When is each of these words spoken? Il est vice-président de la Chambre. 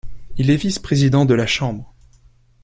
Il 0.37 0.49
est 0.49 0.55
vice-président 0.55 1.25
de 1.25 1.35
la 1.35 1.45
Chambre. 1.45 1.93